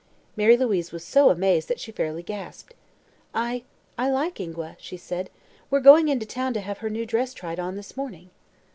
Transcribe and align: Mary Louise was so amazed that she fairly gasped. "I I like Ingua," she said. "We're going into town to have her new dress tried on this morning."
Mary 0.35 0.57
Louise 0.57 0.91
was 0.91 1.05
so 1.05 1.29
amazed 1.29 1.67
that 1.67 1.79
she 1.79 1.91
fairly 1.91 2.23
gasped. 2.23 2.73
"I 3.35 3.65
I 3.99 4.09
like 4.09 4.39
Ingua," 4.39 4.77
she 4.79 4.97
said. 4.97 5.29
"We're 5.69 5.79
going 5.79 6.07
into 6.07 6.25
town 6.25 6.55
to 6.55 6.61
have 6.61 6.79
her 6.79 6.89
new 6.89 7.05
dress 7.05 7.35
tried 7.35 7.59
on 7.59 7.75
this 7.75 7.95
morning." 7.95 8.31